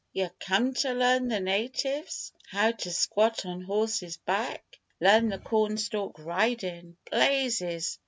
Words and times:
yer 0.13 0.31
come 0.39 0.73
to 0.73 0.91
learn 0.95 1.27
the 1.27 1.39
natives 1.39 2.33
how 2.49 2.71
to 2.71 2.89
squat 2.89 3.45
on 3.45 3.61
horse's 3.61 4.17
back! 4.17 4.79
Learn 4.99 5.29
the 5.29 5.37
cornstalk 5.37 6.17
ridin'! 6.17 6.97
Blazes! 7.11 7.99